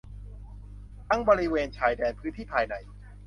[1.07, 2.75] ทั้งบริเวณชายแดน พื้นที่ภายใน